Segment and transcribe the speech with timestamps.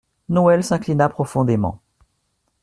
[0.29, 1.79] Noël s'inclina profondément.